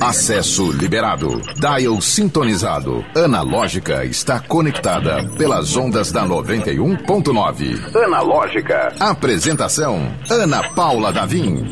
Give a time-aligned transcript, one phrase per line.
[0.00, 1.40] Acesso liberado.
[1.54, 3.04] Dial sintonizado.
[3.14, 7.94] Analógica está conectada pelas ondas da 91.9.
[7.96, 8.92] Analógica.
[8.98, 11.64] Apresentação: Ana Paula Davim.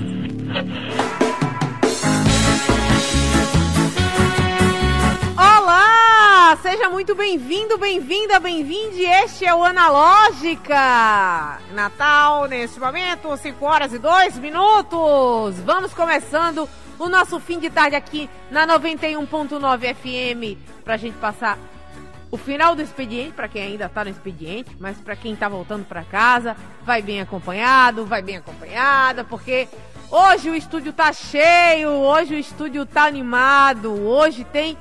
[5.37, 6.57] Olá!
[6.63, 9.03] Seja muito bem-vindo, bem-vinda, bem-vinde.
[9.03, 11.59] Este é o Analógica.
[11.75, 15.57] Natal, neste momento, 5 horas e 2 minutos.
[15.65, 16.69] Vamos começando o
[17.05, 21.59] nosso fim de tarde aqui na 91.9 FM pra gente passar
[22.31, 25.85] o final do expediente, para quem ainda tá no expediente, mas para quem tá voltando
[25.85, 29.69] para casa, vai bem acompanhado, vai bem acompanhada, porque
[30.11, 34.77] hoje o estúdio tá cheio, hoje o estúdio tá animado, hoje tem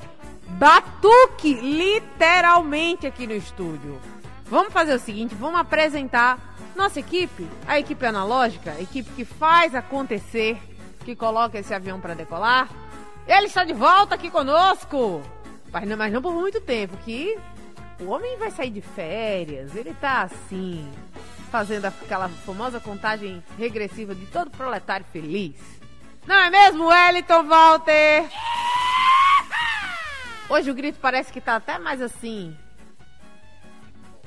[0.48, 4.00] batuque, literalmente aqui no estúdio.
[4.46, 9.74] Vamos fazer o seguinte, vamos apresentar nossa equipe, a equipe analógica, a equipe que faz
[9.74, 10.58] acontecer,
[11.06, 12.68] que coloca esse avião para decolar.
[13.28, 15.22] Ele está de volta aqui conosco,
[15.72, 17.38] mas não, mas não por muito tempo, que
[18.00, 20.90] o homem vai sair de férias, ele tá assim,
[21.48, 25.54] fazendo aquela famosa contagem regressiva de todo proletário feliz.
[26.26, 28.28] Não é mesmo, Wellington Walter?
[30.48, 32.56] Hoje o grito parece que tá até mais assim.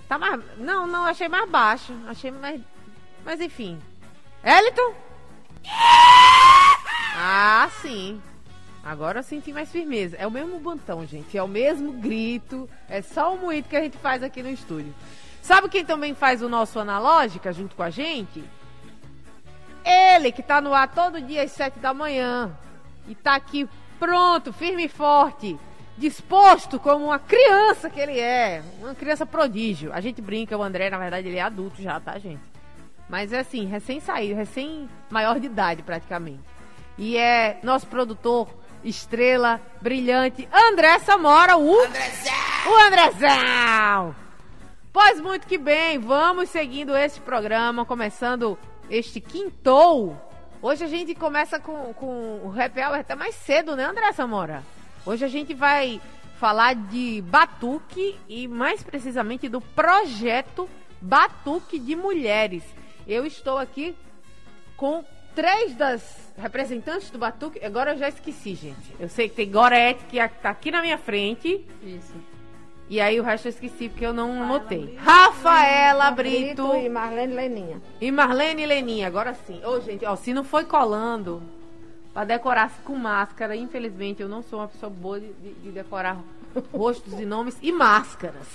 [0.08, 0.42] Tá mais.
[0.58, 1.94] Não, não, achei mais baixo.
[2.08, 2.62] Achei mais.
[3.26, 3.82] Mas enfim.
[4.44, 4.96] Eliton?
[7.22, 8.22] Ah, sim.
[8.82, 10.16] Agora eu senti mais firmeza.
[10.16, 11.38] É o mesmo bantão, gente.
[11.38, 12.70] É o mesmo grito.
[12.88, 14.96] É só o moído que a gente faz aqui no estúdio.
[15.42, 18.42] Sabe quem também faz o nosso analógica junto com a gente?
[19.84, 22.58] Ele que tá no ar todo dia às sete da manhã.
[23.06, 23.68] E tá aqui
[24.00, 25.60] pronto, firme e forte
[25.98, 29.92] disposto como uma criança que ele é, uma criança prodígio.
[29.92, 32.40] A gente brinca, o André, na verdade, ele é adulto já, tá, gente?
[33.10, 36.59] Mas é assim, recém-saído, recém-maior de idade praticamente.
[37.02, 38.50] E é nosso produtor,
[38.84, 41.80] estrela, brilhante, André Samora, o...
[41.80, 42.34] Andrezão!
[42.68, 44.16] O Andrezão!
[44.92, 48.60] Pois muito que bem, vamos seguindo esse programa, começando
[48.90, 50.14] este quintou.
[50.62, 54.62] Hoje a gente começa com, com o Happy Hour até mais cedo, né, André Samora?
[55.06, 56.02] Hoje a gente vai
[56.38, 62.64] falar de Batuque e mais precisamente do projeto Batuque de Mulheres.
[63.08, 63.96] Eu estou aqui
[64.76, 67.64] com três das representantes do Batuque.
[67.64, 68.96] Agora eu já esqueci, gente.
[69.00, 71.66] Eu sei que tem Gorete que está aqui na minha frente.
[71.84, 72.14] Isso.
[72.90, 74.98] E aí o resto eu esqueci porque eu não anotei.
[74.98, 76.68] Rafaela Brito.
[76.68, 77.82] Brito e Marlene Leninha.
[78.02, 79.62] E Marlene Leninha, agora sim.
[79.64, 81.44] Ô, gente, ó, se não foi colando
[82.12, 86.18] para decorar com máscara, infelizmente eu não sou uma pessoa boa de, de, de decorar
[86.74, 88.48] rostos e nomes e máscaras.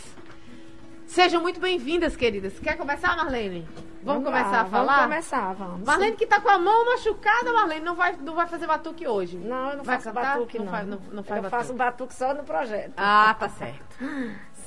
[1.14, 2.58] Sejam muito bem-vindas, queridas.
[2.58, 3.64] Quer começar, Marlene?
[4.02, 4.92] Vamos, Vamos lá, começar a falar?
[4.96, 5.86] Vamos começar, vamos.
[5.86, 9.36] Marlene que tá com a mão machucada, Marlene, não vai, não vai fazer batuque hoje.
[9.36, 10.34] Não, eu não vai faço cantar?
[10.38, 10.64] batuque, não.
[10.64, 11.50] Não faz, não, não faz eu batuque.
[11.50, 12.94] faço batuque só no projeto.
[12.96, 13.96] Ah, tá certo.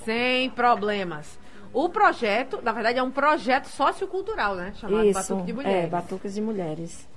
[0.06, 1.38] Sem problemas.
[1.74, 4.72] O projeto, na verdade, é um projeto sociocultural, né?
[4.76, 5.84] Chamado Isso, Batuque de Mulheres.
[5.84, 7.10] é, Batuques de Mulheres.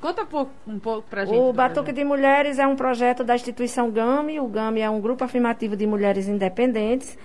[0.00, 1.36] Conta um pouco, um pouco pra gente.
[1.36, 4.38] O Batuque de Mulheres é um projeto da instituição GAMI.
[4.38, 7.18] O GAMI é um grupo afirmativo de mulheres independentes.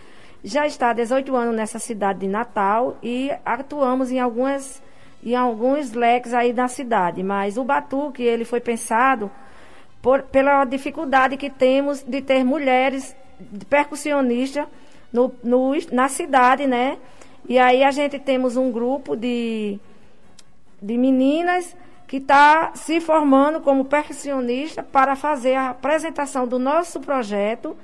[0.46, 4.80] Já está há 18 anos nessa cidade de Natal e atuamos em algumas
[5.24, 7.24] em alguns leques aí da cidade.
[7.24, 9.32] Mas o Batuque, ele foi pensado
[10.04, 13.16] por, pela dificuldade que temos de ter mulheres
[13.68, 14.68] percussionistas
[15.12, 17.00] no, no, na cidade, né?
[17.50, 19.80] E aí a gente temos um grupo de,
[20.80, 21.76] de meninas
[22.08, 27.76] que está se formando como percussionista para fazer a apresentação do nosso projeto.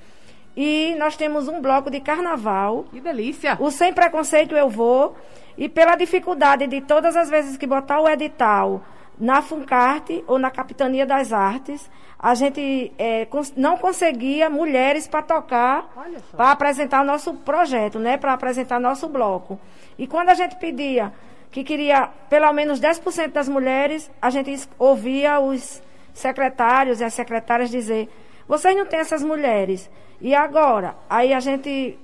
[0.55, 2.85] E nós temos um bloco de carnaval.
[2.91, 3.55] Que delícia!
[3.59, 5.15] O Sem Preconceito Eu Vou.
[5.57, 8.81] E pela dificuldade de todas as vezes que botar o edital
[9.19, 15.21] na Funcarte ou na Capitania das Artes, a gente eh, cons- não conseguia mulheres para
[15.21, 15.87] tocar,
[16.35, 18.17] para apresentar nosso projeto, né?
[18.17, 19.59] Para apresentar nosso bloco.
[19.97, 21.13] E quando a gente pedia
[21.51, 25.81] que queria pelo menos 10% das mulheres, a gente ouvia os
[26.13, 28.09] secretários e as secretárias dizer:
[28.47, 29.89] vocês não têm essas mulheres.
[30.19, 30.95] E agora?
[31.09, 31.97] Aí a gente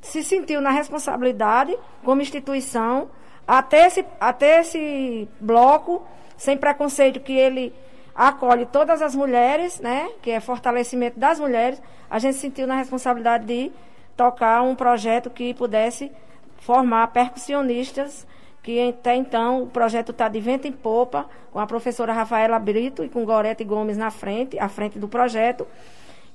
[0.00, 3.08] se sentiu na responsabilidade, como instituição,
[3.46, 6.04] até esse, até esse bloco,
[6.36, 7.72] sem preconceito, que ele
[8.14, 10.10] acolhe todas as mulheres, né?
[10.20, 11.80] Que é fortalecimento das mulheres,
[12.10, 13.72] a gente sentiu na responsabilidade de
[14.16, 16.12] tocar um projeto que pudesse
[16.58, 18.26] formar percussionistas,
[18.62, 23.04] que até então o projeto está de vento em popa, com a professora Rafaela Brito
[23.04, 25.66] e com Gorete Gomes na frente, à frente do projeto.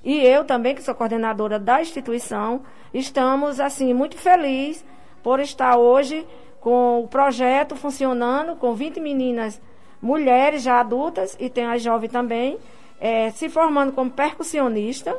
[0.04, 2.62] E eu também, que sou coordenadora da instituição,
[2.94, 4.86] estamos, assim, muito felizes
[5.24, 6.26] por estar hoje
[6.60, 9.62] com o projeto funcionando, com 20 meninas,
[10.02, 12.58] mulheres já adultas, e tem as jovens também,
[13.00, 15.18] é, se formando como percussionista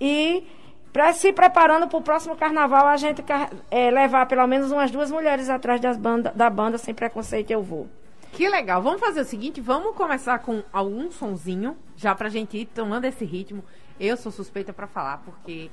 [0.00, 0.46] e
[0.94, 3.22] pra, se preparando para o próximo carnaval, a gente
[3.68, 7.62] é, levar pelo menos umas duas mulheres atrás das banda, da banda Sem Preconceito Eu
[7.62, 7.88] Vou.
[8.32, 8.80] Que legal.
[8.80, 13.24] Vamos fazer o seguinte, vamos começar com algum sonzinho, já pra gente ir tomando esse
[13.24, 13.64] ritmo.
[13.98, 15.68] Eu sou suspeita para falar, porque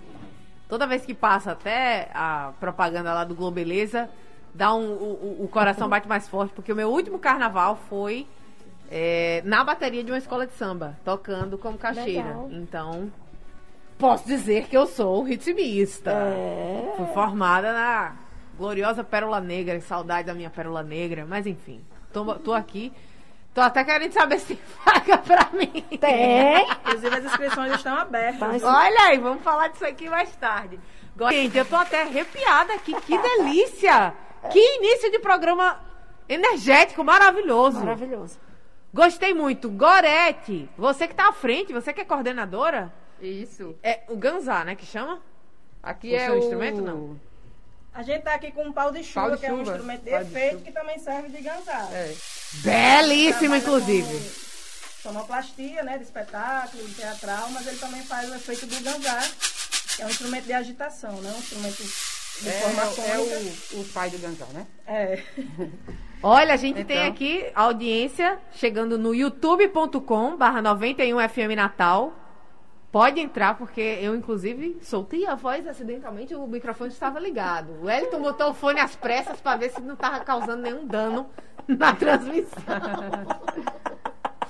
[0.67, 4.09] toda vez que passa até a propaganda lá do Globeleza,
[4.53, 8.27] dá um, o, o coração bate mais forte, porque o meu último carnaval foi
[8.89, 12.27] é, na bateria de uma escola de samba, tocando como caixeira.
[12.27, 12.49] Legal.
[12.51, 13.11] Então,
[14.01, 16.11] posso dizer que eu sou ritmista.
[16.11, 16.93] É.
[16.97, 18.15] Fui formada na
[18.57, 21.81] gloriosa Pérola Negra, saudade da minha Pérola Negra, mas enfim,
[22.11, 22.91] tô, tô aqui
[23.53, 25.83] Tô até querendo saber se paga pra mim.
[25.99, 26.65] Tem.
[26.71, 28.63] Inclusive as inscrições estão abertas.
[28.63, 30.79] Olha aí, vamos falar disso aqui mais tarde.
[31.29, 32.93] Gente, eu tô até arrepiada aqui.
[33.01, 34.13] Que delícia!
[34.49, 35.79] Que início de programa
[36.29, 37.79] energético, maravilhoso.
[37.79, 38.39] Maravilhoso.
[38.93, 39.69] Gostei muito.
[39.69, 42.91] Gorete, você que tá à frente, você que é coordenadora?
[43.21, 43.75] Isso.
[43.83, 45.21] É o Ganzá, né, que chama?
[45.81, 47.19] Aqui o é o instrumento, não?
[47.93, 49.57] A gente tá aqui com um pau de chuva, pau de que chuva.
[49.57, 51.89] é um instrumento de pau efeito de que também serve de ganzar.
[51.91, 52.15] É.
[52.63, 54.51] Belíssimo, inclusive.
[55.01, 59.23] Sonoplastia, né, de espetáculo, de teatral, mas ele também faz o efeito do ganzar,
[59.95, 61.83] que é um instrumento de agitação, né, um instrumento
[62.41, 64.67] de é, forma É o, o pai do ganzar, né?
[64.87, 65.23] É.
[66.23, 66.95] Olha, a gente então...
[66.95, 72.13] tem aqui audiência chegando no youtube.com barra 91FM Natal.
[72.91, 77.81] Pode entrar, porque eu, inclusive, soltei a voz acidentalmente, o microfone estava ligado.
[77.81, 81.29] O Elton botou o fone às pressas para ver se não estava causando nenhum dano
[81.67, 82.61] na transmissão.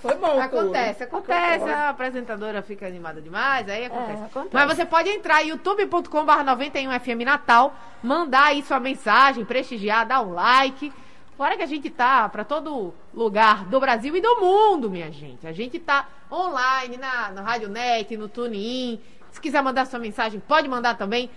[0.01, 0.41] Foi bom.
[0.41, 1.69] Acontece, acontece.
[1.69, 4.23] A apresentadora fica animada demais, aí acontece.
[4.23, 4.49] É, acontece.
[4.51, 10.33] Mas você pode entrar em youtube.com.br 91FM Natal, mandar aí sua mensagem, prestigiar, dar um
[10.33, 10.91] like.
[11.38, 15.48] Fora que a gente tá para todo lugar do Brasil e do mundo, minha gente.
[15.48, 19.01] A gente tá online na, na Rádio Net, no TuneIn.
[19.31, 21.30] Se quiser mandar sua mensagem, pode mandar também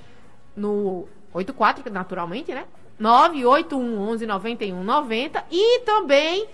[0.57, 2.67] no 84, naturalmente, né?
[3.01, 6.47] 981119190 e também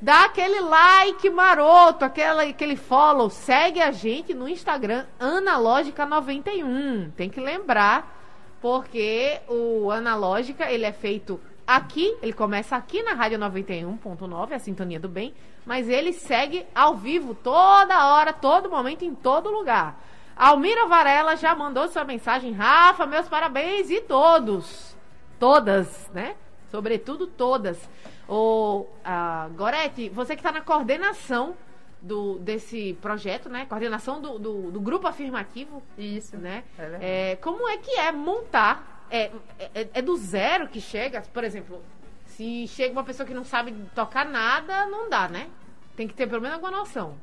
[0.00, 7.12] dá aquele like maroto, aquela, aquele follow, segue a gente no Instagram analógica91.
[7.12, 8.20] Tem que lembrar
[8.60, 11.40] porque o analógica, ele é feito
[11.76, 15.34] aqui, ele começa aqui na Rádio 91.9, a Sintonia do Bem,
[15.64, 19.98] mas ele segue ao vivo toda hora, todo momento, em todo lugar.
[20.36, 22.52] Almira Varela já mandou sua mensagem.
[22.52, 24.96] Rafa, meus parabéns e todos.
[25.38, 26.34] Todas, né?
[26.70, 27.88] Sobretudo todas.
[28.28, 31.54] O uh, Gorete, você que está na coordenação
[32.00, 33.66] do, desse projeto, né?
[33.66, 35.82] Coordenação do, do, do grupo afirmativo.
[35.96, 36.36] Isso.
[36.36, 36.64] Né?
[36.78, 39.30] É, é como é que é montar é,
[39.74, 41.82] é, é, do zero que chega, por exemplo,
[42.24, 45.50] se chega uma pessoa que não sabe tocar nada, não dá, né?
[45.94, 47.14] Tem que ter pelo menos alguma noção.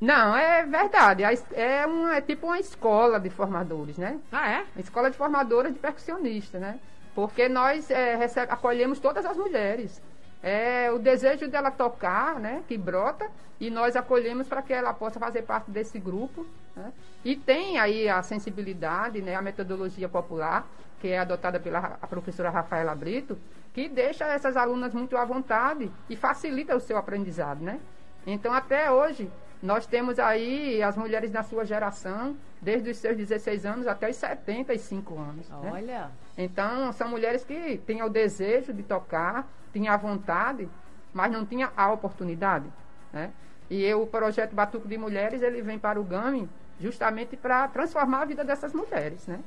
[0.00, 1.22] Não, é verdade.
[1.52, 4.18] É, uma, é tipo uma escola de formadores, né?
[4.32, 4.66] Ah, é?
[4.74, 6.80] Uma escola de formadores de percussionistas, né?
[7.14, 10.00] Porque nós é, recebe, acolhemos todas as mulheres.
[10.42, 12.62] É o desejo dela tocar, né?
[12.66, 13.30] Que brota.
[13.58, 16.92] E nós acolhemos para que ela possa fazer parte desse grupo né?
[17.24, 20.66] E tem aí a sensibilidade, né, a metodologia popular,
[21.00, 23.38] que é adotada pela a professora Rafaela Brito,
[23.72, 27.62] que deixa essas alunas muito à vontade e facilita o seu aprendizado.
[27.62, 27.80] Né?
[28.26, 29.30] Então, até hoje,
[29.62, 34.16] nós temos aí as mulheres da sua geração, desde os seus 16 anos até os
[34.16, 35.48] 75 anos.
[35.48, 35.70] Né?
[35.72, 36.00] Olha!
[36.00, 36.10] Né?
[36.38, 40.68] Então, são mulheres que têm o desejo de tocar, têm a vontade,
[41.12, 42.66] mas não tinham a oportunidade.
[43.12, 43.30] Né?
[43.68, 46.48] E eu, o projeto Batuco de Mulheres, ele vem para o GAMI
[46.80, 49.40] justamente para transformar a vida dessas mulheres, né?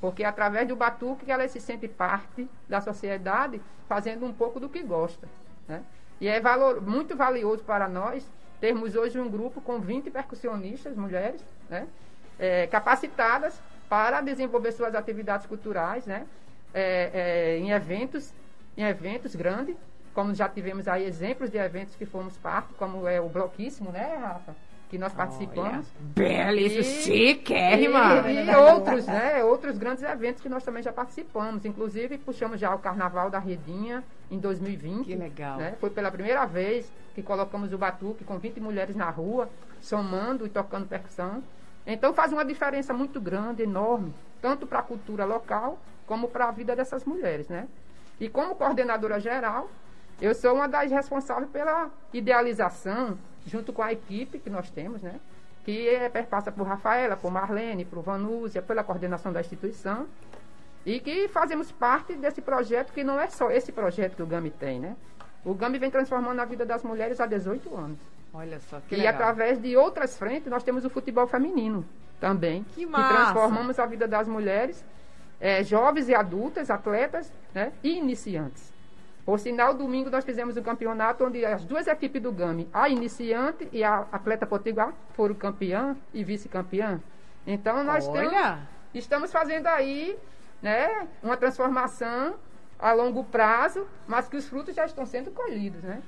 [0.00, 4.58] Porque é através do batuque que ela se sente parte da sociedade, fazendo um pouco
[4.58, 5.28] do que gosta,
[5.68, 5.82] né?
[6.20, 8.28] E é valor, muito valioso para nós
[8.60, 11.86] termos hoje um grupo com 20 percussionistas, mulheres, né?
[12.38, 16.26] É, capacitadas para desenvolver suas atividades culturais, né?
[16.74, 18.32] É, é, em eventos,
[18.76, 19.76] em eventos grandes,
[20.14, 24.16] como já tivemos aí exemplos de eventos que fomos parte, como é o Bloquíssimo, né,
[24.16, 24.54] Rafa?
[24.92, 25.86] que nós participamos.
[25.98, 28.28] Belíssimo, chiquérrima.
[28.28, 29.42] E, e outros, né?
[29.42, 31.64] Outros grandes eventos que nós também já participamos.
[31.64, 35.06] Inclusive, puxamos já o Carnaval da Redinha em 2020.
[35.06, 35.56] Que legal.
[35.56, 35.74] Né?
[35.80, 39.48] Foi pela primeira vez que colocamos o batuque com 20 mulheres na rua,
[39.80, 41.42] somando e tocando percussão.
[41.86, 44.12] Então faz uma diferença muito grande, enorme,
[44.42, 47.66] tanto para a cultura local como para a vida dessas mulheres, né?
[48.22, 49.68] E como coordenadora geral,
[50.20, 55.18] eu sou uma das responsáveis pela idealização, junto com a equipe que nós temos, né?
[55.64, 60.06] Que é, perpassa por Rafaela, por Marlene, por Vanúzia, pela coordenação da instituição.
[60.86, 64.50] E que fazemos parte desse projeto, que não é só esse projeto que o GAMI
[64.52, 64.94] tem, né?
[65.44, 67.98] O GAMI vem transformando a vida das mulheres há 18 anos.
[68.32, 69.14] Olha só, que e legal.
[69.14, 71.84] através de outras frentes, nós temos o futebol feminino
[72.20, 72.62] também.
[72.72, 73.14] Que massa.
[73.14, 74.84] transformamos a vida das mulheres,
[75.42, 78.72] eh, jovens e adultas, atletas né, e iniciantes.
[79.26, 83.68] Por sinal, domingo nós fizemos um campeonato onde as duas equipes do GAMI, a iniciante
[83.72, 87.00] e a atleta potiguar, foram campeã e vice-campeã.
[87.46, 88.32] Então nós temos,
[88.94, 90.16] estamos fazendo aí
[90.62, 92.36] né, uma transformação
[92.78, 96.00] a longo prazo, mas que os frutos já estão sendo colhidos, né?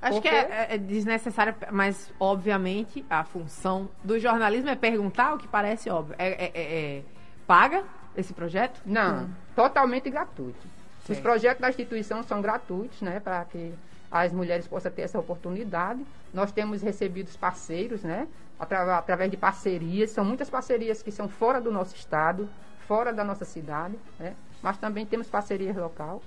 [0.00, 5.38] Acho Porque- que é, é desnecessário, mas obviamente a função do jornalismo é perguntar o
[5.38, 6.14] que parece óbvio.
[6.18, 7.02] É, é- é- é-
[7.46, 7.82] paga
[8.16, 8.80] esse projeto?
[8.84, 10.66] Não, totalmente gratuito.
[11.00, 11.22] Os Certo.
[11.22, 13.72] projetos da instituição são gratuitos, né, para que
[14.10, 16.04] as mulheres possam ter essa oportunidade.
[16.34, 18.26] Nós temos recebido parceiros, né,
[18.58, 20.10] atra- através de parcerias.
[20.10, 22.48] São muitas parcerias que são fora do nosso estado,
[22.86, 26.22] fora da nossa cidade, né, mas também temos parcerias local.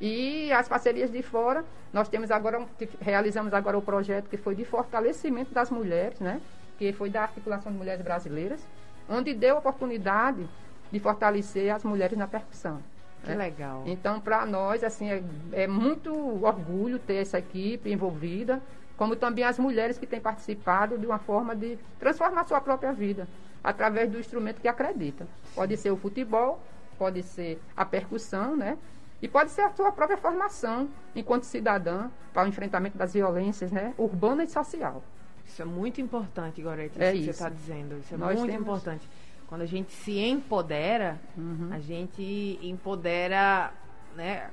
[0.00, 2.66] E as parcerias de fora, nós temos agora,
[3.00, 6.40] realizamos agora o projeto que foi de fortalecimento das mulheres, né?
[6.78, 8.66] Que foi da Articulação de Mulheres Brasileiras,
[9.08, 10.48] onde deu oportunidade
[10.92, 12.80] de fortalecer as mulheres na percussão.
[13.24, 13.36] Que né?
[13.36, 13.82] legal.
[13.86, 15.22] Então, para nós, assim, é,
[15.52, 16.12] é muito
[16.44, 18.60] orgulho ter essa equipe envolvida,
[18.96, 23.26] como também as mulheres que têm participado de uma forma de transformar sua própria vida,
[23.64, 25.26] através do instrumento que acredita.
[25.54, 26.60] Pode ser o futebol,
[26.98, 28.76] pode ser a percussão, né?
[29.22, 33.94] E pode ser a sua própria formação enquanto cidadã para o enfrentamento das violências, né?
[33.96, 35.02] Urbana e social.
[35.46, 37.98] Isso é muito importante, Gorete, É isso que você está dizendo.
[37.98, 39.08] Isso é Nós muito temos- importante.
[39.52, 41.68] Quando a gente se empodera, Uhum.
[41.72, 43.70] a gente empodera,
[44.16, 44.48] né?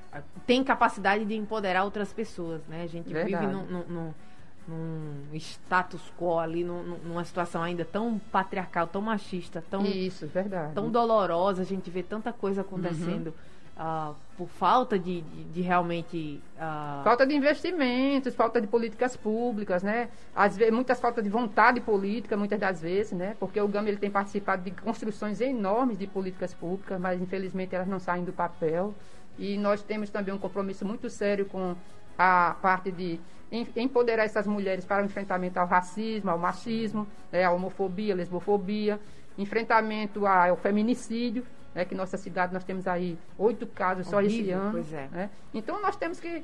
[0.45, 2.83] Tem capacidade de empoderar outras pessoas, né?
[2.83, 3.45] A gente Verdade.
[3.45, 4.13] vive num, num-
[4.67, 10.73] num- status quo ali, num- numa situação ainda tão patriarcal, tão machista, tão, Isso, verdade.
[10.73, 11.61] tão dolorosa.
[11.61, 13.33] A gente vê tanta coisa acontecendo Uhum.
[13.81, 16.41] Ah, por falta de, de, de realmente.
[16.59, 20.09] ah, Falta de investimentos, falta de políticas públicas, né?
[20.35, 23.37] Às vezes, muitas falta de vontade política, muitas das vezes, né?
[23.39, 27.87] Porque o GAM ele tem participado de construções enormes de políticas públicas, mas infelizmente elas
[27.87, 28.93] não saem do papel.
[29.37, 31.73] E nós temos também um compromisso muito sério com
[32.17, 33.17] a parte de
[33.49, 37.45] em- empoderar essas mulheres para o enfrentamento ao racismo, ao machismo, né?
[37.45, 38.99] à homofobia, lesbofobia,
[39.37, 41.85] enfrentamento ao feminicídio, né?
[41.85, 44.71] que nossa cidade nós temos aí oito casos só esse Horrível, ano.
[44.71, 45.07] pois é.
[45.11, 45.29] né?
[45.53, 46.43] Então nós temos que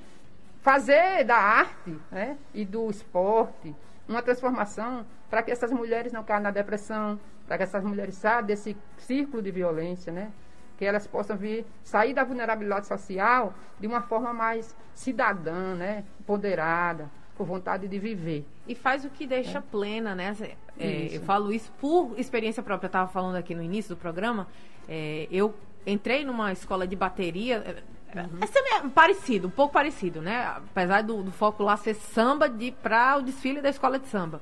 [0.62, 3.75] fazer da arte né, e do esporte
[4.08, 8.44] uma transformação para que essas mulheres não caiam na depressão, para que essas mulheres saiam
[8.44, 10.32] desse círculo de violência, né?
[10.77, 16.03] Que elas possam vir sair da vulnerabilidade social de uma forma mais cidadã, né?
[16.20, 18.46] Empoderada, com vontade de viver.
[18.67, 20.36] E faz o que deixa plena, né?
[20.77, 22.88] É, eu falo isso por experiência própria.
[22.88, 24.48] Eu estava falando aqui no início do programa.
[24.88, 25.54] É, eu
[25.86, 27.63] entrei numa escola de bateria.
[27.65, 30.46] é, É semi- parecido, um pouco parecido, né?
[30.56, 34.42] Apesar do, do foco lá ser samba de para o desfile da escola de samba.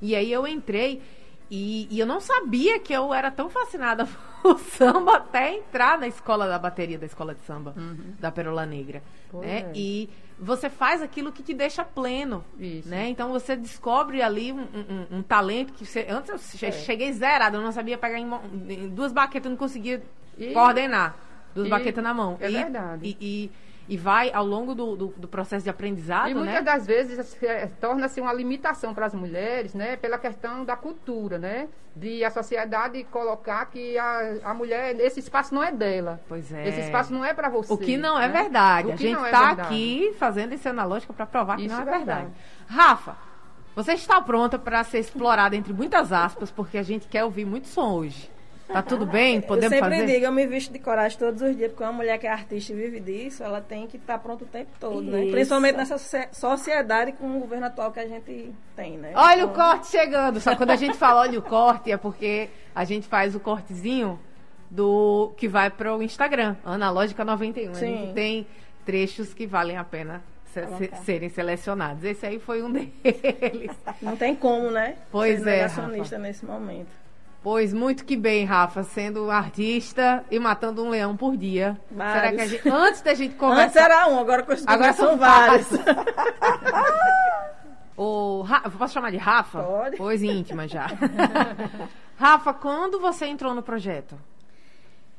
[0.00, 1.02] E aí eu entrei
[1.50, 4.08] e, e eu não sabia que eu era tão fascinada
[4.42, 7.74] por samba até entrar na escola da bateria da escola de samba
[8.18, 9.02] da Perola Negra,
[9.34, 9.58] né?
[9.60, 9.72] é.
[9.74, 10.08] E
[10.42, 12.88] você faz aquilo que te deixa pleno, Isso.
[12.88, 13.08] né?
[13.08, 16.30] Então você descobre ali um, um- um talento que você antes
[16.62, 16.72] eu É.
[16.72, 18.26] cheguei zerado, eu não sabia pegar em,
[18.68, 20.02] em duas baquetas, eu não conseguia
[20.38, 21.14] E- coordenar
[21.54, 22.38] duas e- baquetas na mão.
[22.40, 23.06] é e, verdade.
[23.06, 23.50] E, e,
[23.90, 26.62] e vai ao longo do, do, do processo de aprendizado, E muitas né?
[26.62, 31.66] das vezes eh, torna-se uma limitação para as mulheres, né, pela questão da cultura, né,
[31.96, 36.20] de a sociedade colocar que a, a mulher esse espaço não é dela.
[36.28, 36.68] Pois é.
[36.68, 37.72] Esse espaço não é para você.
[37.72, 38.42] O que não é né?
[38.42, 38.86] verdade.
[38.88, 39.60] O A que gente é está verdade.
[39.62, 42.26] aqui fazendo esse analógico para provar que Isso não é é verdade.
[42.28, 42.34] verdade.
[42.68, 43.16] Rafa,
[43.74, 47.66] você está pronta para ser explorada entre muitas aspas, porque a gente quer ouvir muito
[47.66, 48.30] som hoje.
[48.72, 49.40] Tá tudo bem?
[49.40, 50.12] Podemos eu sempre fazer?
[50.12, 52.72] digo, eu me visto de coragem todos os dias, porque uma mulher que é artista
[52.72, 55.22] e vive disso, ela tem que estar pronta o tempo todo, né?
[55.22, 55.32] Isso.
[55.32, 59.12] Principalmente nessa socie- sociedade com o governo atual que a gente tem, né?
[59.14, 60.40] Olha o Então, corte chegando.
[60.40, 64.18] Só quando a gente fala olha o corte, é porque a gente faz o cortezinho
[64.70, 67.72] do que vai para o Instagram, Analógica 91.
[67.72, 67.86] A Sim.
[67.96, 68.46] gente tem
[68.86, 70.22] trechos que valem a pena
[70.52, 72.04] se- serem selecionados.
[72.04, 73.70] Esse aí foi um deles.
[74.00, 74.94] Não tem como, né?
[75.10, 76.99] Pois Ser é, negacionista nesse momento.
[77.42, 81.80] Pois muito que bem, Rafa, sendo artista e matando um leão por dia.
[81.90, 82.14] Vários.
[82.20, 85.66] Será que a gente, antes da gente Antes conversar, era um, agora Agora são vários.
[87.96, 89.62] o Ra- posso chamar de Rafa?
[89.62, 89.96] Pode.
[89.96, 90.86] Pois íntima já.
[92.16, 94.18] Rafa, quando você entrou no projeto?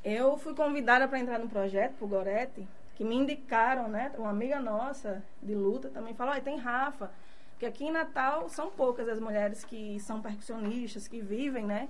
[0.03, 4.11] Eu fui convidada para entrar no projeto por Gorete, que me indicaram, né?
[4.17, 7.09] Uma amiga nossa de luta também falou: "Olha, tem Rafa,
[7.53, 11.87] porque aqui em Natal são poucas as mulheres que são percussionistas, que vivem, né?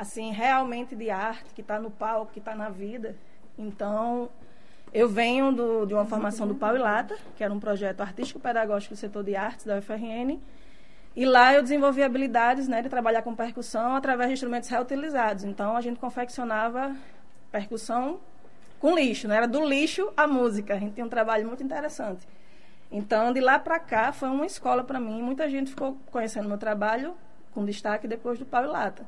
[0.00, 3.14] Assim, realmente de arte, que está no palco, que está na vida.
[3.58, 4.30] Então,
[4.94, 8.94] eu venho do- de uma formação do Pau e Lata, que era um projeto artístico-pedagógico
[8.94, 10.40] do setor de artes da UFRN.
[11.14, 15.44] E lá eu desenvolvi habilidades né, de trabalhar com percussão através de instrumentos reutilizados.
[15.44, 16.96] Então a gente confeccionava
[17.52, 18.20] percussão
[18.78, 19.36] com lixo, né?
[19.36, 20.72] era do lixo à música.
[20.76, 22.26] A gente tinha um trabalho muito interessante.
[22.90, 25.20] Então, de lá para cá, foi uma escola para mim.
[25.20, 27.14] Muita gente ficou conhecendo meu trabalho,
[27.52, 29.04] com destaque depois do Pau e Lata.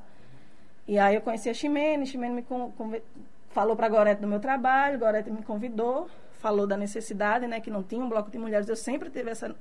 [0.86, 3.02] E aí eu conheci a Ximene, Ximene me
[3.50, 7.70] falou para a Gorete do meu trabalho, Gorete me convidou, falou da necessidade, né, que
[7.70, 8.68] não tinha um bloco de mulheres.
[8.68, 9.54] Eu sempre tive essa,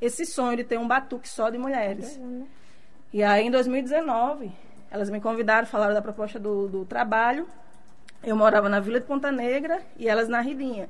[0.00, 2.16] esse sonho de ter um batuque só de mulheres.
[2.16, 2.46] Uhum.
[3.12, 4.52] E aí, em 2019,
[4.90, 7.48] elas me convidaram, falaram da proposta do, do trabalho.
[8.22, 10.88] Eu morava na Vila de Ponta Negra e elas na Ridinha.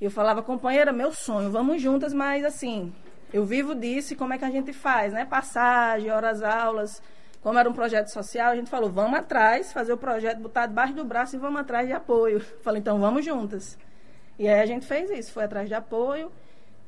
[0.00, 2.92] E eu falava, companheira, meu sonho, vamos juntas, mas assim,
[3.32, 5.24] eu vivo disso e como é que a gente faz, né?
[5.24, 7.02] Passagem, horas aulas.
[7.44, 10.94] Como era um projeto social, a gente falou, vamos atrás, fazer o projeto, botar debaixo
[10.94, 12.40] do braço e vamos atrás de apoio.
[12.64, 13.78] Falei, então vamos juntas.
[14.38, 16.32] E aí a gente fez isso, foi atrás de apoio,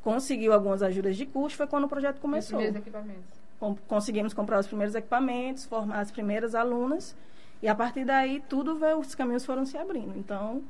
[0.03, 2.59] conseguiu algumas ajudas de custo, foi quando o projeto começou.
[2.59, 3.79] Os primeiros equipamentos.
[3.87, 7.15] Conseguimos comprar os primeiros equipamentos, formar as primeiras alunas.
[7.61, 10.17] E a partir daí, tudo veio, os caminhos foram se abrindo.
[10.17, 10.63] Então,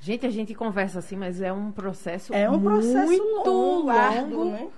[0.00, 4.44] Gente, a gente conversa assim, mas é um processo é um processo muito longo, árduo,
[4.44, 4.68] né?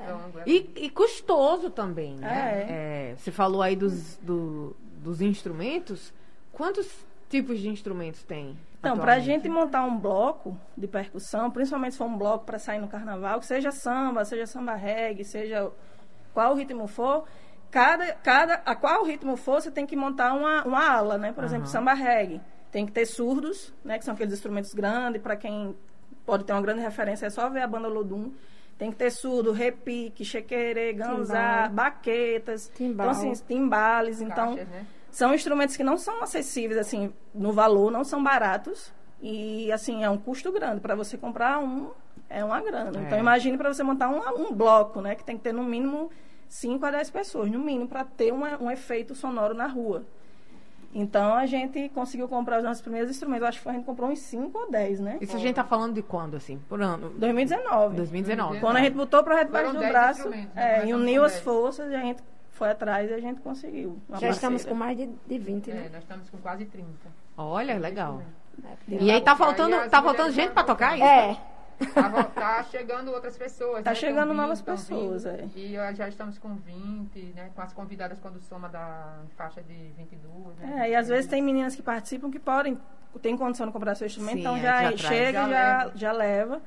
[0.47, 2.29] E, e, custoso também, né?
[2.29, 3.13] É.
[3.13, 6.13] É, você falou aí dos, do, dos instrumentos.
[6.53, 6.89] Quantos
[7.29, 8.57] tipos de instrumentos tem?
[8.79, 12.59] Então, para a gente montar um bloco de percussão, principalmente se for um bloco para
[12.59, 15.71] sair no carnaval, que seja samba, seja samba reggae, seja
[16.33, 17.25] qual ritmo for,
[17.71, 21.33] cada, cada, a qual ritmo for, você tem que montar uma, uma ala, né?
[21.33, 21.47] Por uhum.
[21.47, 22.41] exemplo, samba reggae.
[22.71, 23.99] Tem que ter surdos, né?
[23.99, 25.75] Que são aqueles instrumentos grandes, para quem
[26.27, 28.33] pode ter uma grande referência, é só ver a banda Lodum.
[28.77, 32.71] Tem que ter surdo, repique, chequerê, ganzá, baquetas.
[32.77, 33.11] Timbal.
[33.11, 34.21] Então, assim, timbales.
[34.21, 34.87] Então, né?
[35.11, 38.93] são instrumentos que não são acessíveis, assim, no valor, não são baratos.
[39.21, 40.81] E, assim, é um custo grande.
[40.81, 41.91] Para você comprar um,
[42.29, 43.01] é uma grana.
[43.01, 43.03] É.
[43.03, 45.17] Então, imagine para você montar um, um bloco, né?
[45.17, 46.11] Que tem que ter, no mínimo,
[46.49, 50.05] 5 a 10 pessoas, no mínimo, para ter uma, um efeito sonoro na rua.
[50.95, 53.47] Então a gente conseguiu comprar os nossos primeiros instrumentos.
[53.47, 55.19] Acho que a gente comprou uns 5 ou 10, né?
[55.21, 56.59] Isso a gente tá falando de quando, assim?
[56.69, 57.11] Por ano?
[57.11, 57.97] 2019.
[57.97, 58.61] 2019.
[58.61, 60.49] Quando a gente botou o projeto debaixo do braço né?
[60.57, 63.99] é, e uniu as forças, a gente foi atrás e a gente conseguiu.
[64.09, 64.35] Já parceira.
[64.35, 65.87] estamos com mais de, de 20, né?
[65.87, 66.89] É, nós estamos com quase 30.
[67.37, 68.23] Olha, legal.
[68.65, 71.07] É, e aí tá faltando, tá faltando gente para tocar isso?
[71.07, 71.41] É.
[72.35, 73.85] Tá, chegando outras pessoas.
[73.85, 73.97] Tá né?
[73.97, 75.49] chegando novas pessoas, é.
[75.55, 77.51] E já estamos com 20, né?
[77.55, 80.87] Com as convidadas quando soma da faixa de 22, né?
[80.87, 82.79] É, e às vezes tem meninas que participam que podem,
[83.21, 85.93] tem condição de comprar seu instrumento, Sim, então é, já, já chega já, já, leva.
[85.97, 86.63] já leva.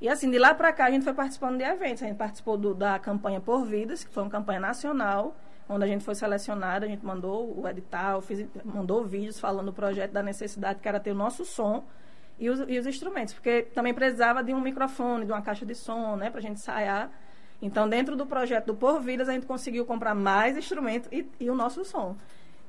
[0.00, 2.02] E assim, de lá para cá a gente foi participando de eventos.
[2.02, 5.34] A gente participou do, da campanha Por Vidas, que foi uma campanha nacional,
[5.68, 9.72] onde a gente foi selecionada, a gente mandou o edital, fiz, mandou vídeos falando do
[9.72, 11.84] projeto, da necessidade que era ter o nosso som
[12.38, 15.74] e os, e os instrumentos, porque também precisava de um microfone, de uma caixa de
[15.74, 17.10] som, né, para a gente ensaiar.
[17.60, 21.48] Então, dentro do projeto do Por Vidas, a gente conseguiu comprar mais instrumentos e, e
[21.48, 22.14] o nosso som.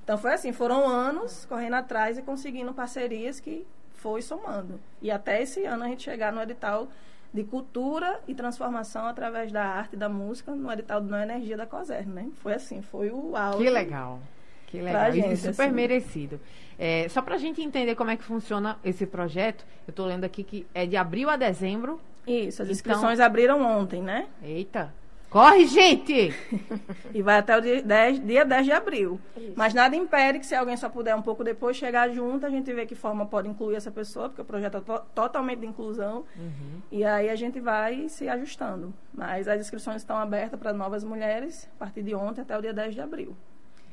[0.04, 4.80] Então, foi assim, foram anos correndo atrás e conseguindo parcerias que foi somando.
[5.02, 6.88] E até esse ano a gente chegar no edital
[7.34, 11.58] de cultura e transformação através da arte e da música no edital do Não Energia
[11.58, 12.30] da COSER, né?
[12.42, 13.58] Foi assim, foi o auge.
[13.58, 14.20] Que legal.
[14.68, 15.12] Que legal.
[15.12, 15.74] Gente, e super assim.
[15.74, 16.40] merecido.
[16.78, 20.24] É, só para a gente entender como é que funciona esse projeto, eu estou lendo
[20.24, 22.00] aqui que é de abril a dezembro.
[22.28, 22.72] Isso, as então...
[22.72, 24.28] inscrições abriram ontem, né?
[24.44, 24.94] Eita!
[25.30, 26.34] Corre, gente!
[27.14, 29.20] e vai até o dia 10, dia 10 de abril.
[29.36, 29.54] Isso.
[29.58, 32.72] Mas nada impede que se alguém só puder um pouco depois chegar junto, a gente
[32.72, 36.24] vê que forma pode incluir essa pessoa, porque o projeto é to totalmente de inclusão.
[36.38, 36.82] Uhum.
[36.92, 38.94] E aí a gente vai se ajustando.
[39.14, 42.74] Mas as inscrições estão abertas para novas mulheres a partir de ontem até o dia
[42.74, 43.36] 10 de abril.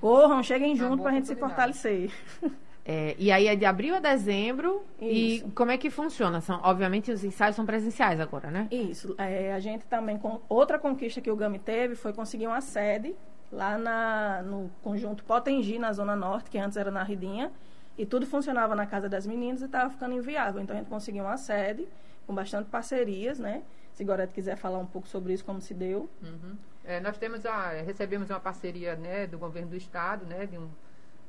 [0.04, 2.12] Corram, cheguem junto para a gente se fortalecer.
[2.86, 4.84] É, e aí é de abril a dezembro.
[5.00, 5.46] Isso.
[5.46, 6.42] E como é que funciona?
[6.42, 8.68] São, obviamente os ensaios são presenciais agora, né?
[8.70, 9.14] Isso.
[9.16, 13.16] É, a gente também, com, outra conquista que o GAMI teve foi conseguir uma sede
[13.50, 17.50] lá na, no conjunto Potengi, na Zona Norte, que antes era na Ridinha.
[17.96, 20.60] E tudo funcionava na casa das meninas e estava ficando inviável.
[20.60, 21.88] Então a gente conseguiu uma sede
[22.26, 23.62] com bastante parcerias, né?
[23.94, 26.06] Se Gorete quiser falar um pouco sobre isso, como se deu.
[26.22, 26.54] Uhum.
[26.84, 30.68] É, nós temos a, recebemos uma parceria né, do governo do estado, né, de um,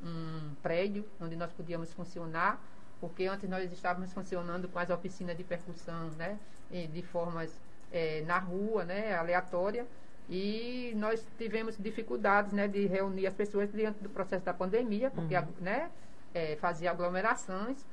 [0.04, 2.62] um prédio onde nós podíamos funcionar,
[3.00, 6.38] porque antes nós estávamos funcionando com as oficinas de percussão, né,
[6.70, 7.58] de formas
[7.92, 9.86] é, na rua, né, aleatória,
[10.30, 15.38] e nós tivemos dificuldades, né, de reunir as pessoas diante do processo da pandemia, porque,
[15.38, 15.48] uhum.
[15.62, 15.90] né,
[16.34, 17.86] é, fazia aglomerações,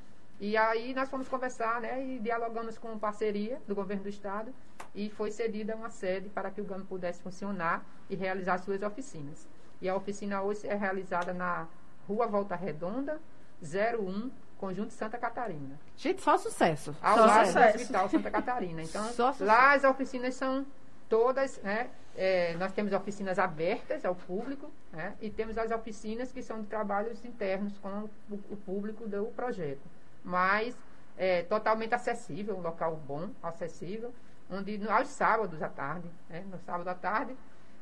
[0.43, 4.53] e aí nós fomos conversar, né, e dialogamos com parceria do governo do estado
[4.93, 9.47] e foi cedida uma sede para que o GAM pudesse funcionar e realizar suas oficinas.
[9.81, 11.65] E a oficina hoje é realizada na
[12.05, 13.21] Rua Volta Redonda,
[13.63, 15.79] 01, Conjunto Santa Catarina.
[15.95, 16.93] Gente, só sucesso.
[17.01, 17.77] Ao só lado sucesso.
[17.77, 18.83] do Hospital Santa Catarina.
[18.83, 20.65] Então, lá as oficinas são
[21.07, 26.43] todas, né, é, nós temos oficinas abertas ao público né, e temos as oficinas que
[26.43, 30.02] são de trabalhos internos com o, o público do projeto.
[30.23, 30.77] Mas
[31.17, 34.13] é totalmente acessível, um local bom, acessível,
[34.49, 37.35] onde aos sábados à tarde, né, no sábado à tarde,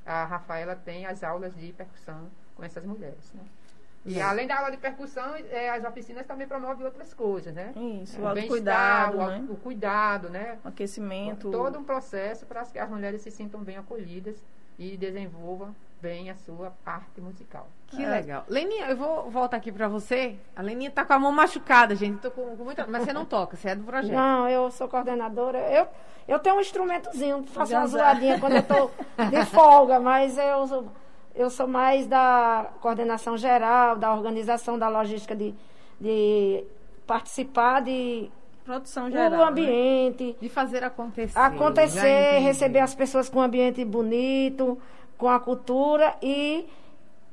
[0.05, 3.31] a Rafaela tem as aulas de percussão com essas mulheres.
[3.33, 3.43] Né?
[4.03, 7.71] E além da aula de percussão, é, as oficinas também promovem outras coisas, né?
[8.03, 9.45] Isso, É, o autocuidado, o, né?
[9.47, 10.57] o cuidado, né?
[10.63, 11.51] O aquecimento.
[11.51, 14.43] Todo um processo para que as mulheres se sintam bem acolhidas
[14.79, 17.67] e desenvolvam bem a sua arte musical.
[17.87, 18.43] Que legal.
[18.47, 20.35] Leninha, eu vou voltar aqui pra você.
[20.55, 22.19] A Leninha tá com a mão machucada, gente.
[22.19, 22.87] Tô com, com muita...
[22.87, 24.15] Mas você não toca, você é do projeto.
[24.15, 25.59] Não, eu sou coordenadora.
[25.59, 25.87] Eu,
[26.27, 28.89] eu tenho um instrumentozinho, faço uma zoadinha quando eu tô
[29.29, 30.85] de folga, mas eu sou,
[31.35, 35.53] eu sou mais da coordenação geral, da organização da logística de,
[35.99, 36.63] de
[37.05, 38.31] participar de
[38.63, 39.29] Produção o geral.
[39.31, 39.43] né?
[39.43, 41.37] ambiente, De fazer acontecer.
[41.37, 44.77] Acontecer, receber as pessoas com um ambiente bonito,
[45.21, 46.65] com a cultura e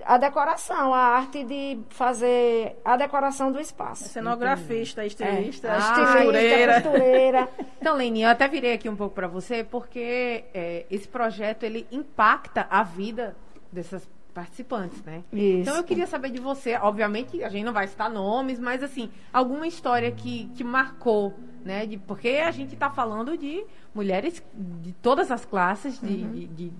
[0.04, 4.04] a decoração, a arte de fazer a decoração do espaço.
[4.04, 5.70] Cenografista, estilista, É.
[5.70, 6.76] Ah, costureira.
[6.76, 7.48] Estilista, costureira.
[7.80, 11.86] Então, Leninha, eu até virei aqui um pouco pra você, porque é, esse projeto, ele
[11.90, 13.34] impacta a vida
[13.72, 15.22] dessas participantes, né?
[15.32, 15.60] Isso.
[15.62, 19.10] Então, eu queria saber de você, obviamente, a gente não vai citar nomes, mas, assim,
[19.32, 21.32] alguma história que, que marcou,
[21.64, 21.86] né?
[21.86, 26.72] De, porque a gente tá falando de mulheres de todas as classes, de, de- de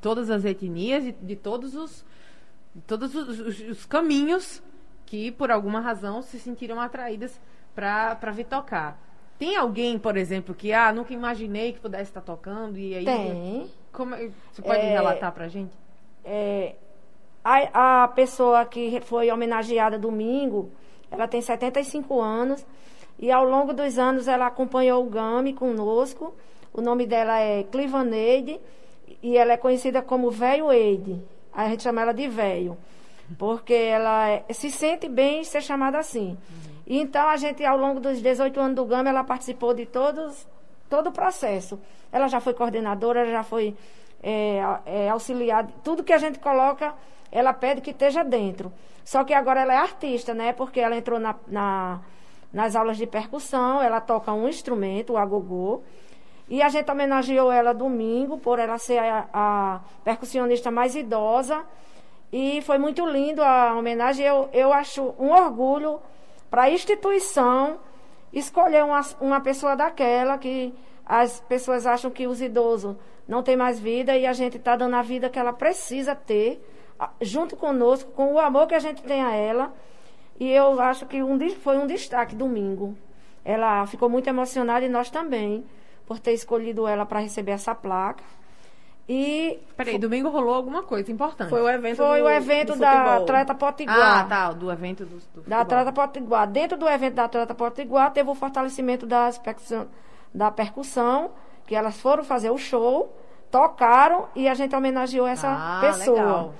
[0.00, 2.04] todas as etnias, de, de todos os
[2.74, 4.62] de todos os, os- os caminhos
[5.04, 7.40] que, por alguma razão, se sentiram atraídas
[7.74, 8.96] para vir tocar.
[9.38, 13.04] Tem alguém, por exemplo, que, ah, nunca imaginei que pudesse estar tocando e aí...
[13.04, 13.68] Tem.
[13.92, 14.14] Como,
[14.52, 15.76] você pode É, relatar pra gente?
[16.24, 16.76] É,
[17.42, 20.70] a, a pessoa que foi homenageada domingo,
[21.10, 22.64] ela tem 75 anos
[23.18, 26.34] e ao longo dos anos ela acompanhou o GAMI conosco.
[26.72, 28.60] O nome dela é Clivaneide
[29.22, 31.22] e ela é conhecida como Velho Eide.
[31.52, 32.76] A gente chama ela de Velho,
[33.38, 36.36] porque ela é- se sente bem em ser chamada assim.
[36.86, 40.46] E então a gente, ao longo dos 18 anos do GAMI, ela participou de todos
[40.88, 41.78] todo o processo.
[42.10, 43.76] Ela já foi coordenadora, ela já foi
[44.22, 45.08] é, é.
[45.84, 46.92] Tudo que a gente coloca,
[47.30, 48.72] ela pede que esteja dentro.
[49.04, 50.52] Só que agora ela é artista, né?
[50.52, 52.00] Porque ela entrou na, na-
[52.52, 55.82] nas aulas de percussão, ela toca um instrumento, o agogô.
[56.50, 61.64] E a gente homenageou ela domingo, por ela ser a, a percussionista mais idosa.
[62.32, 64.26] E foi muito lindo a homenagem.
[64.26, 66.00] Eu, eu acho um orgulho
[66.50, 67.78] para a instituição
[68.32, 70.74] escolher uma, uma pessoa daquela que
[71.06, 74.96] as pessoas acham que os idosos não têm mais vida e a gente está dando
[74.96, 76.60] a vida que ela precisa ter,
[77.20, 79.72] junto conosco, com o amor que a gente tem a ela.
[80.38, 82.96] E eu acho que um, foi um destaque domingo.
[83.44, 85.64] Ela ficou muito emocionada e nós também,
[86.10, 88.24] por ter escolhido ela para receber essa placa.
[89.08, 91.48] E Peraí, domingo rolou alguma coisa importante.
[91.50, 93.14] Foi o evento foi do, o evento do da.
[93.18, 94.18] Atleta Potiguar.
[94.18, 95.60] Ah, tá, do evento do, do Da.
[95.60, 96.48] Atleta Potiguar.
[96.48, 99.86] Dentro do evento da Atleta Potiguar, teve o fortalecimento das percussão,
[100.34, 101.30] da percussão,
[101.64, 103.16] que elas foram fazer o show,
[103.48, 106.16] tocaram e a gente homenageou essa Ah, pessoa.
[106.18, 106.54] legal.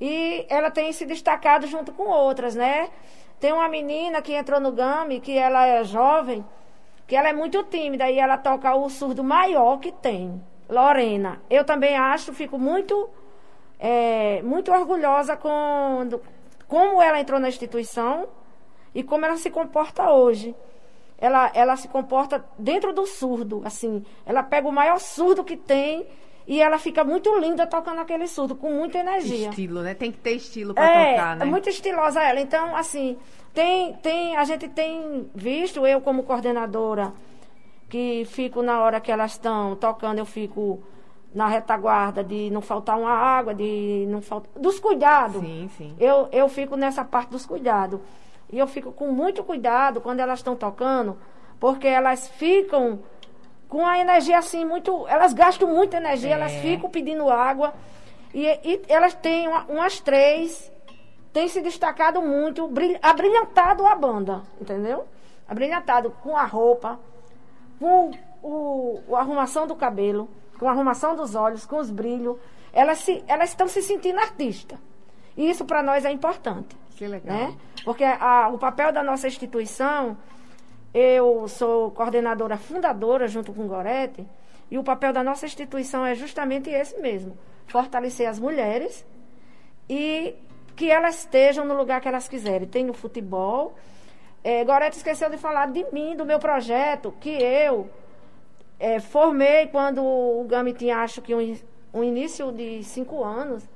[0.00, 2.88] E ela tem se destacado junto com outras, né?
[3.38, 6.42] Tem uma menina que entrou no GAMI, que ela é jovem,
[7.06, 10.42] que ela é muito tímida e ela toca o surdo maior que tem.
[10.68, 11.40] Lorena.
[11.48, 13.08] Eu também acho, fico muito,
[13.78, 16.20] é, muito orgulhosa com do-
[16.66, 18.26] como ela entrou na instituição
[18.94, 20.54] e como ela se comporta hoje.
[21.18, 24.04] Ela, ela se comporta dentro do surdo, assim.
[24.26, 26.06] Ela pega o maior surdo que tem
[26.46, 29.48] e ela fica muito linda tocando aquele surdo, com muita energia.
[29.48, 29.94] Estilo, né?
[29.94, 31.44] Tem que ter estilo pra É, tocar, né?
[31.44, 32.40] é muito estilosa ela.
[32.40, 33.16] Então, assim,
[33.52, 37.12] tem, tem, a gente tem visto, eu como coordenadora,
[37.88, 40.82] que fico na hora que elas estão tocando, eu fico
[41.34, 44.50] na retaguarda de não faltar uma água, de não faltar.
[44.60, 45.40] Dos cuidados.
[45.42, 45.94] Sim, sim.
[45.98, 48.00] Eu, eu fico nessa parte dos cuidados.
[48.52, 51.18] E eu fico com muito cuidado quando elas estão tocando,
[51.58, 53.00] porque elas ficam
[53.68, 55.06] com a energia assim muito.
[55.08, 56.32] Elas gastam muita energia, É.
[56.32, 57.74] elas ficam pedindo água.
[58.34, 60.70] E, e elas têm uma- umas três,
[61.32, 65.06] têm se destacado muito, brilh- abrilhantado a banda, entendeu?
[65.48, 66.98] Abrilhantado com a roupa,
[67.78, 68.10] com
[68.42, 72.36] o, o- a arrumação do cabelo, com a arrumação dos olhos, com os brilhos.
[72.72, 74.78] Elas, se, elas estão se sentindo artista.
[75.36, 76.76] E isso para nós é importante.
[76.96, 77.36] Que legal.
[77.36, 77.54] Né?
[77.84, 80.16] Porque a- o papel da nossa instituição,
[80.98, 84.26] eu sou coordenadora fundadora junto com Gorete,
[84.70, 89.06] e o papel da nossa instituição é justamente esse mesmo: fortalecer as mulheres
[89.90, 90.34] e
[90.74, 92.66] que elas estejam no lugar que elas quiserem.
[92.66, 93.74] Tem o futebol.
[94.42, 97.90] É, Gorete esqueceu de falar de mim, do meu projeto, que eu
[98.80, 103.66] é, formei quando o Gami tinha, acho que uns um início de cinco anos,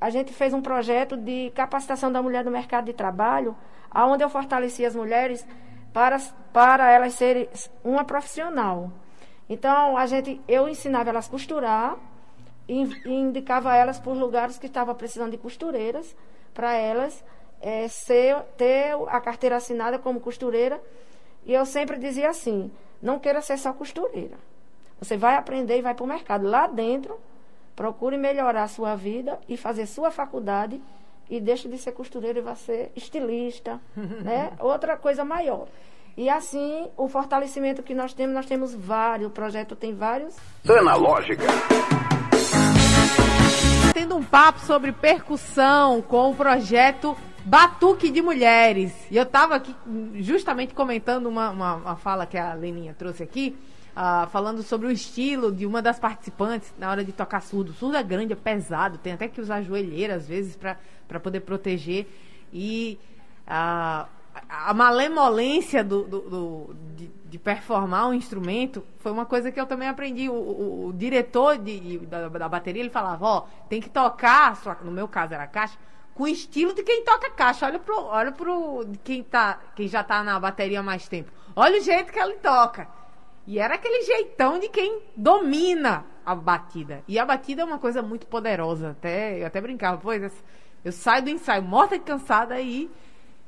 [0.00, 3.56] a gente fez um projeto de capacitação da mulher no mercado de trabalho,
[3.94, 5.46] onde eu fortaleci as mulheres
[5.92, 6.18] para,
[6.52, 7.48] para elas serem
[7.84, 8.90] uma profissional.
[9.48, 11.96] Então, a gente, eu ensinava elas a costurar
[12.68, 16.14] e, e indicava elas por lugares que estavam precisando de costureiras,
[16.52, 17.24] para elas
[17.60, 20.80] é, ser, ter a carteira assinada como costureira.
[21.46, 22.70] E eu sempre dizia assim:
[23.00, 24.36] não queira ser só costureira.
[25.00, 26.46] Você vai aprender e vai para o mercado.
[26.46, 27.18] Lá dentro,
[27.74, 30.80] procure melhorar a sua vida e fazer sua faculdade
[31.28, 34.52] e deixe de ser costureira e vá ser estilista, né?
[34.58, 35.68] Outra coisa maior.
[36.16, 40.36] E assim, o fortalecimento que nós temos, nós temos vários, o projeto tem vários.
[40.68, 41.44] Analógica.
[43.94, 48.92] Tendo um papo sobre percussão com o projeto Batuque de Mulheres.
[49.10, 49.74] E eu estava aqui
[50.16, 53.56] justamente comentando uma, uma, uma, fala que a Leninha trouxe aqui,
[53.98, 57.72] uh, falando sobre o estilo de uma das participantes na hora de tocar surdo.
[57.72, 62.06] Surdo é grande, é pesado, tem até que usar joelheira às vezes para poder proteger.
[62.52, 62.98] E
[63.46, 64.08] uh,
[64.48, 69.66] a malemolência do, do, do de, de, performar um instrumento foi uma coisa que eu
[69.66, 70.28] também aprendi.
[70.28, 74.54] O, o, o diretor de, de, da, da, bateria, ele falava, ó, tem que tocar,
[74.56, 75.76] só, no meu caso era caixa,
[76.14, 77.66] com o estilo de quem toca caixa.
[77.66, 81.32] Olha pro, olha pro quem, tá, quem já tá na bateria há mais tempo.
[81.56, 82.97] Olha o jeito que ele toca.
[83.48, 87.02] E era aquele jeitão de quem domina a batida.
[87.08, 88.90] E a batida é uma coisa muito poderosa.
[88.90, 90.30] Até, eu até brincava, pois
[90.84, 92.90] eu saio do ensaio morta e cansada e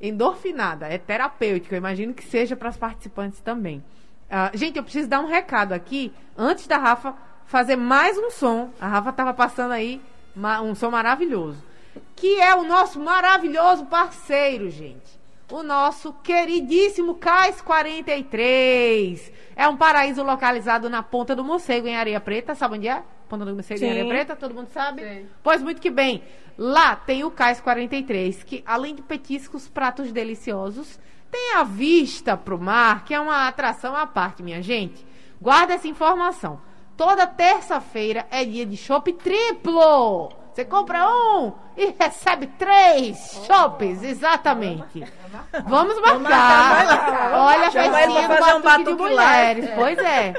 [0.01, 1.75] endorfinada, é terapêutico.
[1.75, 3.83] Eu imagino que seja para as participantes também.
[4.25, 7.13] Uh, gente, eu preciso dar um recado aqui, antes da Rafa
[7.45, 8.71] fazer mais um som.
[8.81, 10.01] A Rafa estava passando aí
[10.63, 11.63] um som maravilhoso.
[12.15, 15.20] Que é o nosso maravilhoso parceiro, gente.
[15.51, 19.31] O nosso queridíssimo Cais 43.
[19.53, 22.55] É um paraíso localizado na Ponta do Morcego, em Areia Preta.
[22.55, 23.03] Sabe onde é?
[23.27, 23.87] Ponta do Morcego, Sim.
[23.87, 24.35] em Areia Preta?
[24.35, 25.01] Todo mundo sabe?
[25.01, 25.27] Sim.
[25.43, 26.23] Pois muito que bem.
[26.57, 30.97] Lá tem o Cais 43, que além de petiscos, pratos deliciosos,
[31.29, 35.05] tem a vista para o mar, que é uma atração à parte, minha gente.
[35.41, 36.61] Guarda essa informação.
[36.95, 40.40] Toda terça-feira é dia de chopp triplo.
[40.53, 45.01] Você compra um e recebe três shoppings, exatamente.
[45.65, 47.31] Vamos marcar.
[47.33, 49.65] Olha a festinha do um batuque de mulheres.
[49.65, 49.75] É.
[49.75, 50.33] Pois é.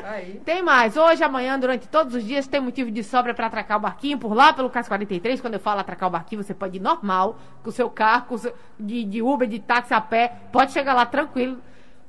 [0.45, 0.99] Tem mais.
[0.99, 4.35] Hoje, amanhã, durante todos os dias, tem motivo de sobra para atracar o barquinho por
[4.35, 5.41] lá, pelo CAS 43.
[5.41, 8.37] Quando eu falo atracar o barquinho, você pode ir normal, com o seu carro, com
[8.37, 10.31] seu, de, de Uber, de táxi, a pé.
[10.53, 11.59] Pode chegar lá tranquilo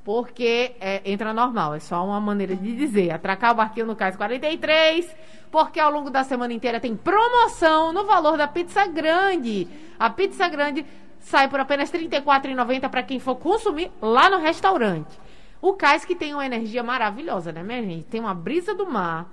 [0.04, 1.74] porque é, entra normal.
[1.74, 3.10] É só uma maneira de dizer.
[3.10, 5.10] Atracar o barquinho no Cais 43,
[5.50, 9.66] porque ao longo da semana inteira tem promoção no valor da pizza grande.
[9.98, 10.84] A pizza grande
[11.18, 15.18] sai por apenas R$ 34,90 para quem for consumir lá no restaurante.
[15.60, 18.04] O Cais que tem uma energia maravilhosa, né, minha gente?
[18.04, 19.26] Tem uma brisa do mar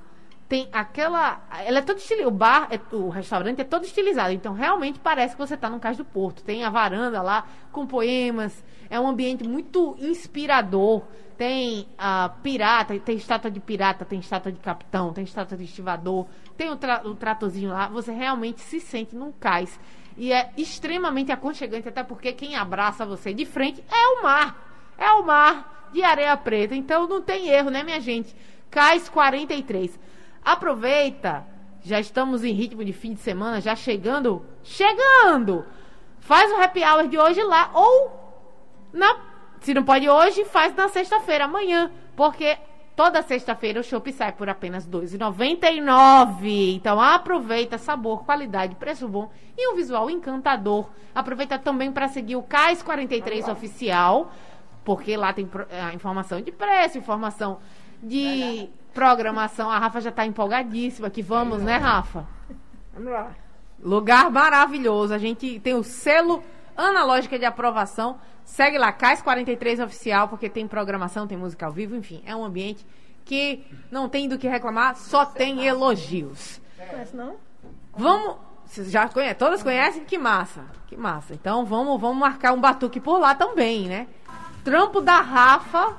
[0.52, 1.42] tem aquela.
[1.66, 2.28] Ela é todo estilizada.
[2.28, 4.34] O bar, é, o restaurante é todo estilizado.
[4.34, 6.44] Então, realmente parece que você está no Cais do Porto.
[6.44, 8.62] Tem a varanda lá com poemas.
[8.92, 11.04] É um ambiente muito inspirador.
[11.38, 16.28] Tem uh, pirata, tem estátua de pirata, tem estátua de capitão, tem estátua de estivador,
[16.58, 17.88] tem o, tra o tratozinho lá.
[17.88, 19.80] Você realmente se sente num cais.
[20.18, 24.94] E é extremamente aconchegante, até porque quem abraça você de frente é o mar.
[24.98, 26.76] É o mar de areia preta.
[26.76, 28.36] Então não tem erro, né, minha gente?
[28.70, 29.98] Cais 43.
[30.44, 31.48] Aproveita,
[31.82, 35.66] já estamos em ritmo de fim de semana, já chegando, chegando.
[36.20, 38.21] Faz o happy hour de hoje lá ou
[38.94, 39.18] na,
[39.62, 42.58] se não pode hoje, faz na sexta-feira, amanhã, porque
[42.96, 46.76] toda sexta-feira o shopping sai por apenas R$ 2,99.
[46.76, 50.88] Então aproveita, sabor, qualidade, preço bom e um visual encantador.
[51.14, 54.32] Aproveita também para seguir o Cais 43 oficial,
[54.84, 55.50] porque lá tem
[55.84, 57.60] a informação de preço, informação
[58.02, 59.70] de programação.
[59.70, 61.22] A Rafa já está empolgadíssima aqui.
[61.22, 62.28] Vamos, né, Rafa?
[62.94, 63.32] Vamos lá.
[63.82, 65.14] Lugar maravilhoso.
[65.14, 66.44] A gente tem o selo
[66.76, 68.20] analógica de aprovação.
[68.52, 72.22] Segue lá, CAIS 43 Oficial, porque tem programação, tem música ao vivo, enfim.
[72.26, 72.86] É um ambiente
[73.24, 76.60] que não tem do que reclamar, só tem elogios.
[76.90, 77.38] Conhece não?
[77.96, 78.36] Vamos.
[78.66, 79.36] Vocês já conhecem?
[79.36, 80.04] Todas conhecem?
[80.04, 80.66] Que massa.
[80.88, 81.34] Que massa.
[81.34, 84.08] Então vamos, vamos marcar um batuque por lá também, né?
[84.66, 85.96] Trampo da Rafa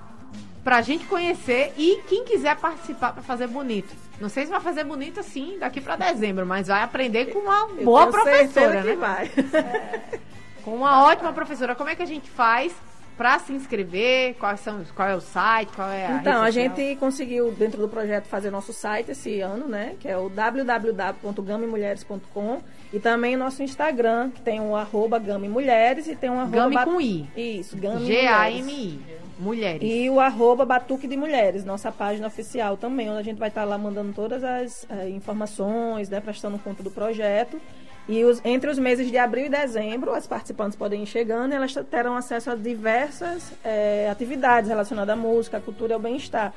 [0.63, 3.95] pra gente conhecer e quem quiser participar para fazer bonito.
[4.21, 7.67] Não sei se vai fazer bonito assim daqui para dezembro, mas vai aprender com uma
[7.83, 8.95] boa professora, né?
[8.95, 9.31] vai.
[9.55, 10.19] É,
[10.65, 11.75] com uma ótima professora.
[11.75, 12.75] Como é que a gente faz
[13.17, 14.35] para se inscrever?
[14.35, 15.71] Quais são, qual é o site?
[15.75, 19.69] Qual é a Então, a gente conseguiu dentro do projeto fazer nosso site esse ano,
[19.69, 19.95] né?
[20.01, 22.61] Que é o www.gamemulheres.com
[22.93, 26.85] e também nosso Instagram, que tem o arroba Gami Mulheres e tem um arroba...
[26.85, 27.29] Com I.
[27.37, 29.23] Isso, Gami G-A-M-I.
[29.39, 29.81] Mulheres.
[29.83, 33.65] E o arroba Batuque de Mulheres, nossa página oficial também, onde a gente vai estar
[33.65, 37.61] lá mandando todas as eh, informações, né, prestando conta do projeto.
[38.09, 41.55] E os, entre os meses de abril e dezembro, as participantes podem ir chegando e
[41.55, 46.53] elas terão acesso a diversas eh, atividades relacionadas à música, à cultura e ao bem-estar.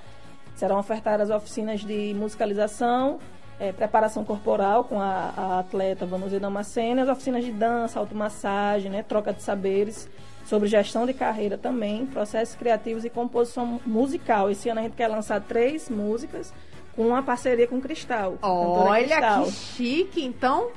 [0.55, 3.19] Serão ofertadas oficinas de musicalização,
[3.59, 9.03] eh, preparação corporal com a, a atleta Vanusa Damascene, as oficinas de dança, automassagem, né,
[9.03, 10.09] troca de saberes
[10.45, 14.49] sobre gestão de carreira também, processos criativos e composição musical.
[14.49, 16.51] Esse ano a gente quer lançar três músicas
[16.95, 18.37] com uma parceria com Cristal.
[18.41, 19.43] Olha Cristal.
[19.45, 20.69] que chique, então.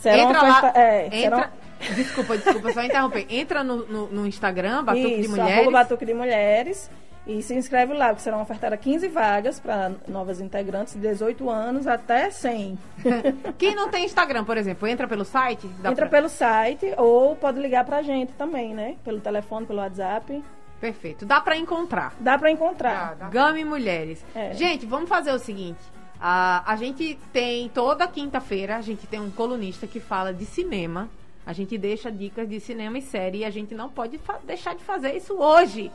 [0.00, 1.50] Será entra uma lá, festa- é, entra,
[1.94, 3.26] Desculpa, desculpa, só interromper.
[3.30, 5.54] Entra no, no, no Instagram, Batuque de Isso, Mulheres.
[5.54, 6.90] arroba Batuque de Mulheres.
[7.26, 11.86] E se inscreve lá, porque serão ofertadas 15 vagas para novas integrantes de 18 anos
[11.86, 12.78] até 100.
[13.58, 15.66] Quem não tem Instagram, por exemplo, entra pelo site?
[15.66, 18.96] Entra pra- pelo site ou pode ligar pra gente também, né?
[19.04, 20.42] Pelo telefone, pelo WhatsApp.
[20.80, 21.26] Perfeito.
[21.26, 22.14] Dá pra encontrar.
[22.18, 23.14] Dá pra encontrar.
[23.16, 23.64] Dá, dá.
[23.64, 24.24] Mulheres.
[24.34, 24.54] É.
[24.54, 25.80] Gente, vamos fazer o seguinte.
[26.20, 31.08] A, a gente tem toda quinta-feira, a gente tem um colunista que fala de cinema.
[31.46, 34.82] A gente deixa dicas de cinema e série e a gente não pode deixar de
[34.82, 35.90] fazer isso hoje.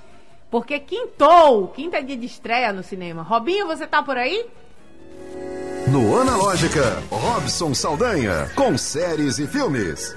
[0.50, 3.22] Porque quintou, quinta é dia de estreia no cinema.
[3.22, 4.48] Robinho, você tá por aí?
[5.88, 10.16] No Analógica, Robson Saldanha, com séries e filmes.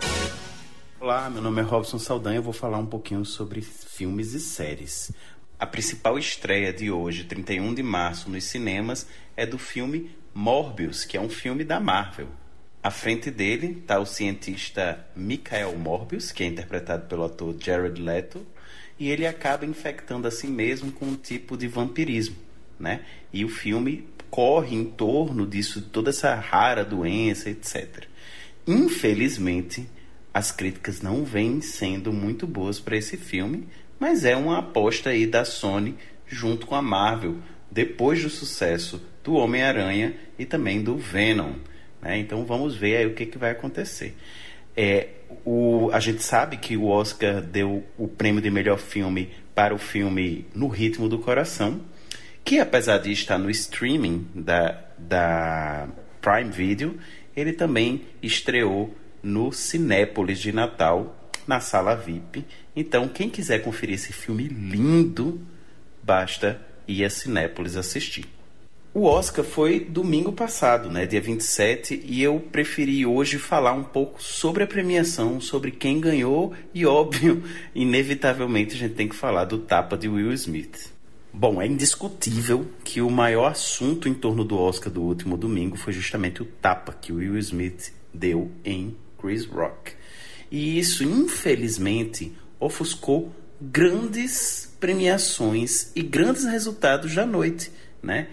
[1.00, 2.38] Olá, meu nome é Robson Saldanha.
[2.38, 5.12] Eu vou falar um pouquinho sobre filmes e séries.
[5.58, 11.16] A principal estreia de hoje, 31 de março, nos cinemas, é do filme Morbius, que
[11.16, 12.28] é um filme da Marvel.
[12.82, 18.46] À frente dele está o cientista Michael Morbius, que é interpretado pelo ator Jared Leto,
[18.98, 22.36] e ele acaba infectando a si mesmo com um tipo de vampirismo,
[22.78, 23.00] né?
[23.32, 28.04] E o filme corre em torno disso, toda essa rara doença, etc.
[28.66, 29.88] Infelizmente,
[30.34, 33.66] as críticas não vêm sendo muito boas para esse filme,
[33.98, 37.36] mas é uma aposta aí da Sony junto com a Marvel,
[37.70, 41.54] depois do sucesso do Homem-Aranha e também do Venom.
[42.00, 42.18] né?
[42.18, 44.16] Então vamos ver aí o que, que vai acontecer.
[44.76, 45.08] É,
[45.44, 49.78] o, a gente sabe que o Oscar deu o prêmio de melhor filme para o
[49.78, 51.80] filme No Ritmo do Coração,
[52.44, 55.88] que apesar de estar no streaming da, da
[56.20, 56.98] Prime Video,
[57.34, 61.15] ele também estreou no Cinépolis de Natal,
[61.46, 62.44] na sala VIP.
[62.74, 65.40] Então, quem quiser conferir esse filme lindo,
[66.02, 68.26] basta ir a Cinépolis assistir.
[68.94, 74.22] O Oscar foi domingo passado, né, dia 27, e eu preferi hoje falar um pouco
[74.22, 77.42] sobre a premiação, sobre quem ganhou e, óbvio,
[77.74, 80.90] inevitavelmente a gente tem que falar do tapa de Will Smith.
[81.30, 85.92] Bom, é indiscutível que o maior assunto em torno do Oscar do último domingo foi
[85.92, 89.92] justamente o tapa que Will Smith deu em Chris Rock.
[90.50, 97.70] E isso, infelizmente, ofuscou grandes premiações e grandes resultados da noite,
[98.02, 98.28] né?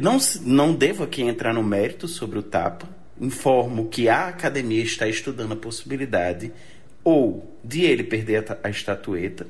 [0.00, 2.88] Não, não devo aqui entrar no mérito sobre o tapa.
[3.20, 6.52] Informo que a academia está estudando a possibilidade
[7.02, 9.46] ou de ele perder a, a estatueta,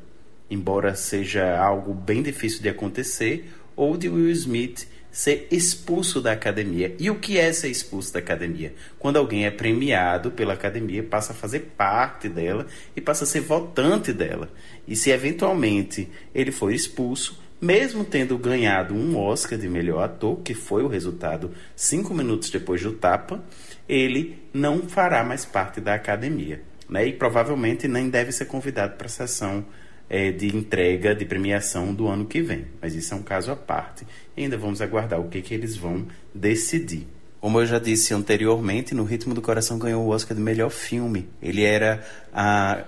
[0.49, 4.87] embora seja algo bem difícil de acontecer, ou de Will Smith
[5.19, 6.95] ser expulso da academia.
[6.97, 8.73] E o que é ser expulso da academia?
[9.01, 13.41] Quando alguém é premiado pela academia, passa a fazer parte dela e passa a ser
[13.41, 14.49] votante dela.
[14.87, 20.55] E se eventualmente ele for expulso, mesmo tendo ganhado um Oscar de melhor ator, que
[20.55, 23.43] foi o resultado cinco minutos depois do tapa,
[23.89, 26.63] ele não fará mais parte da academia.
[26.89, 27.09] Né?
[27.09, 29.67] E provavelmente nem deve ser convidado para a sessão
[30.09, 32.67] eh, de entrega de premiação do ano que vem.
[32.81, 34.07] Mas isso é um caso à parte.
[34.37, 37.07] E ainda vamos aguardar o que, que eles vão decidir.
[37.41, 41.29] Como eu já disse anteriormente, No Ritmo do Coração ganhou o Oscar de melhor filme.
[41.41, 42.85] Ele era a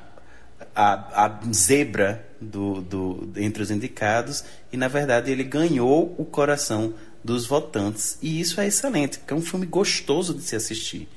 [0.75, 6.95] a, a zebra do, do, entre os indicados e, na verdade, ele ganhou o coração
[7.23, 8.19] dos votantes.
[8.23, 11.09] E isso é excelente, porque é um filme gostoso de se assistir.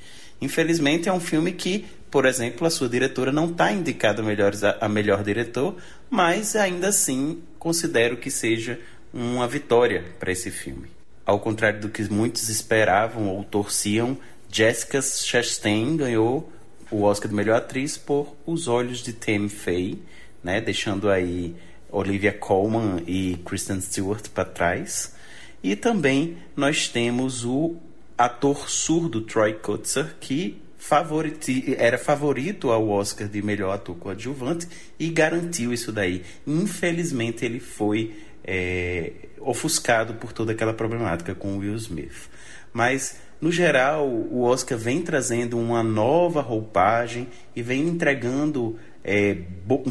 [0.41, 4.53] Infelizmente, é um filme que, por exemplo, a sua diretora não está indicada a melhor,
[4.79, 5.75] a melhor diretor,
[6.11, 8.79] mas ainda assim considero que seja
[9.11, 10.91] uma vitória para esse filme.
[11.25, 14.15] Ao contrário do que muitos esperavam ou torciam,
[14.47, 16.53] Jessica Chastain ganhou
[16.91, 19.97] o Oscar de melhor atriz por Os Olhos de Tammy Faye,
[20.43, 21.55] né, deixando aí
[21.89, 25.15] Olivia Colman e Kristen Stewart para trás.
[25.63, 27.75] E também nós temos o
[28.15, 34.67] ator surdo Troy Kotzer, que favoriti era favorito ao Oscar de melhor ator coadjuvante
[34.99, 36.23] e garantiu isso daí.
[36.45, 38.13] Infelizmente ele foi
[38.43, 42.29] é, ofuscado por toda aquela problemática com Will Smith.
[42.73, 49.37] Mas no geral, o Oscar vem trazendo uma nova roupagem e vem entregando é,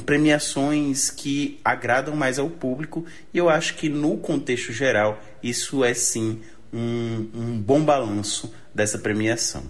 [0.05, 5.95] premiações que agradam mais ao público e eu acho que no contexto geral isso é
[5.95, 9.63] sim um, um bom balanço dessa premiação.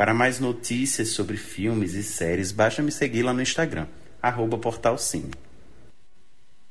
[0.00, 3.86] Para mais notícias sobre filmes e séries, basta me seguir lá no Instagram,
[4.22, 5.30] arroba portalcine.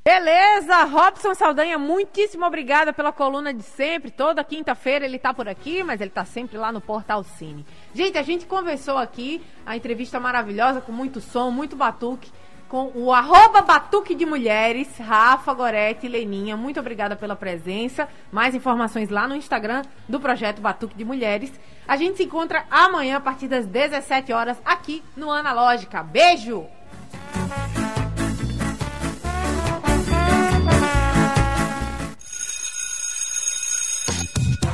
[0.03, 4.09] Beleza, Robson Saldanha, muitíssimo obrigada pela coluna de sempre.
[4.09, 7.63] Toda quinta-feira ele está por aqui, mas ele está sempre lá no Portal Cine.
[7.93, 12.31] Gente, a gente conversou aqui, a entrevista maravilhosa, com muito som, muito batuque,
[12.69, 16.55] com o arroba Batuque de Mulheres, Rafa, Gorete e Leninha.
[16.55, 18.07] Muito obrigada pela presença.
[18.31, 21.51] Mais informações lá no Instagram do projeto Batuque de Mulheres.
[21.87, 26.03] A gente se encontra amanhã a partir das 17 horas aqui no Analógica.
[26.03, 26.67] Beijo!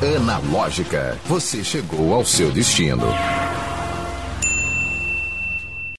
[0.01, 3.07] Analógica, você chegou ao seu destino.